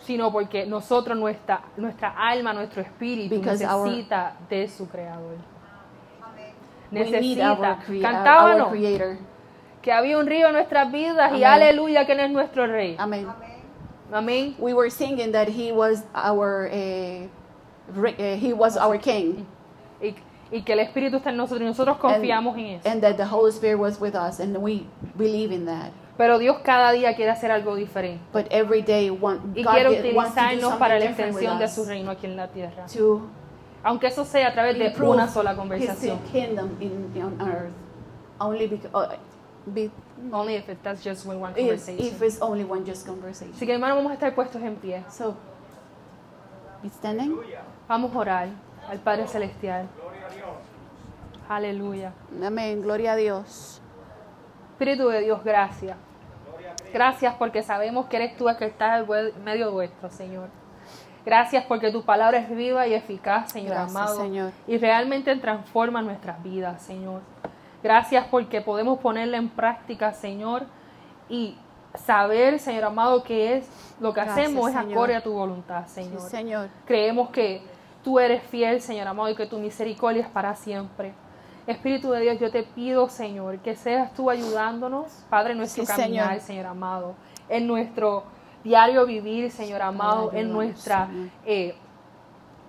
[0.00, 5.34] sino porque nosotros, nuestra, nuestra alma, nuestro espíritu Because our- necesita de su creador.
[5.34, 7.78] Our, Necesita.
[8.00, 9.16] Cantábamos our Creator.
[9.82, 11.62] que había un río en nuestras vidas y Amén.
[11.62, 12.96] aleluya que Él es nuestro rey.
[12.98, 13.26] Amen.
[14.12, 14.54] Amén.
[14.58, 16.68] We were singing that He was our,
[17.94, 19.46] re- uh, He was our King,
[20.00, 20.14] Y,
[20.52, 22.88] y que el Espíritu está en nosotros y nosotros confiamos en eso.
[22.88, 24.86] and that the Holy Spirit was with us, and we
[25.16, 25.90] believe in that.
[26.16, 28.20] Pero Dios cada día quiere hacer algo diferente.
[28.32, 31.06] But every day, one, Y God quiere get- wants to do utilizarnos something para la
[31.06, 32.86] different with extensión de us, su reino aquí en la tierra.
[32.86, 33.20] to
[33.84, 36.18] Aunque eso sea a través de improve una sola His conversación.
[36.32, 37.72] kingdom in, on earth.
[38.40, 39.14] Only because, uh,
[39.66, 39.90] be,
[40.32, 41.98] Only if it, that's just one conversation.
[41.98, 43.54] if it's only one just conversation.
[43.54, 45.04] Así que hermano, vamos a estar puestos en pie.
[45.10, 45.36] So,
[46.82, 47.36] be standing.
[47.88, 48.48] Vamos a orar
[48.88, 49.88] al Padre Celestial.
[51.48, 52.12] Aleluya.
[52.44, 52.82] Amén.
[52.82, 53.80] Gloria a Dios.
[54.72, 55.96] Espíritu de Dios, gracias.
[56.92, 60.48] Gracias porque sabemos que eres tú el que estás en medio nuestro, Señor.
[61.24, 64.16] Gracias porque tu palabra es viva y eficaz, Señor Gracias, amado.
[64.16, 64.52] Señor.
[64.66, 67.20] Y realmente transforma nuestras vidas, Señor.
[67.86, 70.64] Gracias porque podemos ponerla en práctica, Señor.
[71.28, 71.56] Y
[71.94, 73.68] saber, Señor amado, que es
[74.00, 76.20] lo que Gracias, hacemos es acorde a tu voluntad, Sí, Señor.
[76.20, 76.68] Señor.
[76.84, 77.62] Creemos que
[78.02, 81.14] tú eres fiel, Señor amado, y que tu misericordia es para siempre.
[81.68, 85.92] Espíritu de Dios, yo te pido, Señor, que seas tú ayudándonos, Padre, en nuestro Sí,
[85.92, 86.40] caminar, Señor.
[86.42, 86.66] Señor.
[86.66, 87.14] amado,
[87.48, 88.24] en nuestro
[88.64, 91.08] diario vivir, Señor amado, en nuestra
[91.44, 91.76] eh,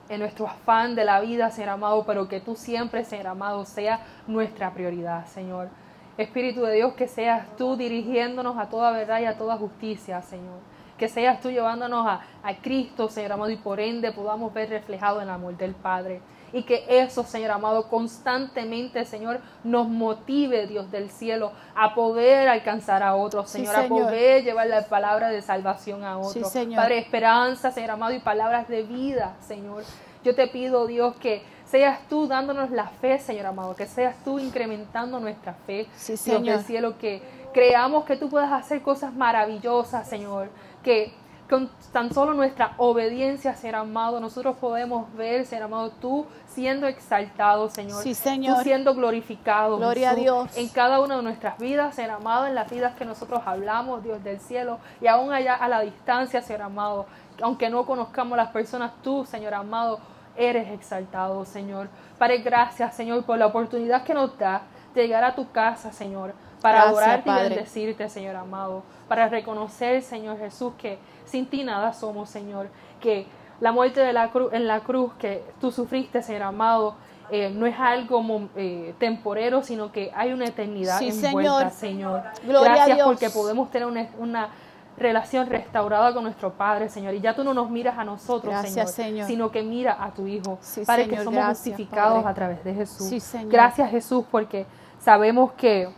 [0.09, 3.99] en nuestro afán de la vida, Señor amado, pero que tú siempre, Señor amado, sea
[4.27, 5.69] nuestra prioridad, Señor.
[6.17, 10.59] Espíritu de Dios, que seas tú dirigiéndonos a toda verdad y a toda justicia, Señor.
[10.97, 15.17] Que seas tú llevándonos a, a Cristo, Señor amado, y por ende podamos ver reflejado
[15.17, 16.21] en el amor del Padre.
[16.53, 23.03] Y que eso, Señor amado, constantemente, Señor, nos motive, Dios del cielo, a poder alcanzar
[23.03, 26.53] a otros, Sí, Señor, a poder llevar la palabra de salvación a otros.
[26.75, 29.83] Padre, esperanza, Señor amado, y palabras de vida, Señor.
[30.23, 34.39] Yo te pido, Dios, que seas tú dándonos la fe, Señor amado, que seas tú
[34.39, 36.43] incrementando nuestra fe, Sí, Dios Señor.
[36.57, 37.21] del cielo, que
[37.53, 40.49] creamos que tú puedas hacer cosas maravillosas, Señor,
[40.83, 41.13] que
[41.49, 47.69] con tan solo nuestra obediencia, Señor amado, nosotros podemos ver, Señor amado, tú siendo exaltado,
[47.69, 48.03] Señor.
[48.03, 48.57] Sí, Señor.
[48.57, 49.77] Tú siendo glorificado.
[49.77, 50.57] Gloria a Dios.
[50.57, 54.23] En cada una de nuestras vidas, Señor amado, en las vidas que nosotros hablamos, Dios
[54.23, 57.05] del cielo, y aún allá a la distancia, Señor amado,
[57.41, 59.99] aunque no conozcamos las personas, tú, Señor amado,
[60.35, 61.89] eres exaltado, Señor.
[62.17, 66.33] Padre, gracias, Señor, por la oportunidad que nos da de llegar a tu casa, Señor,
[66.61, 70.97] para Gracias, adorarte y bendecirte, Señor amado, para reconocer, Señor Jesús, que
[71.27, 72.67] sin ti nada somos, Señor,
[72.99, 73.27] que
[73.59, 76.95] la muerte de la cruz, en la cruz que tú sufriste, Señor amado,
[77.29, 82.21] eh, no es algo eh, temporero, sino que hay una eternidad Sí, envuelta, Señor.
[82.35, 82.45] Señor.
[82.47, 83.07] Gloria a Gracias Dios.
[83.07, 84.49] porque podemos tener una, una
[84.97, 87.13] relación restaurada con nuestro Padre, Señor.
[87.15, 89.27] Y ya tú no nos miras a nosotros, Gracias, Señor, Señor.
[89.27, 90.57] sino que mira a tu Hijo.
[90.61, 92.29] Sí, Señor, que somos gracias, justificados Padre.
[92.29, 93.07] a través de Jesús.
[93.07, 93.51] Sí, Señor.
[93.51, 94.65] Gracias, Jesús, porque
[94.99, 95.89] sabemos que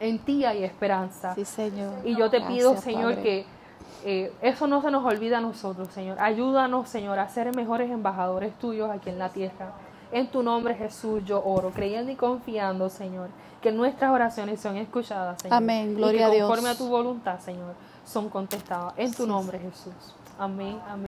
[0.00, 1.34] en ti hay esperanza.
[1.34, 1.92] Sí, Señor.
[2.04, 3.22] Y yo te pido, Gracias, Señor, Padre.
[3.22, 3.46] que
[4.04, 6.18] eh, eso no se nos olvide a nosotros, Señor.
[6.20, 9.72] Ayúdanos, Señor, a ser mejores embajadores tuyos aquí en la tierra.
[10.12, 13.28] En tu nombre, Jesús, yo oro, creyendo y confiando, Señor,
[13.62, 15.56] que nuestras oraciones son escuchadas, Señor.
[15.56, 16.48] Amén, y gloria que a Dios.
[16.48, 17.74] conforme a tu voluntad, Señor,
[18.04, 18.94] son contestadas.
[18.96, 20.14] En tu nombre, Jesús.
[20.38, 20.98] Amén, amén.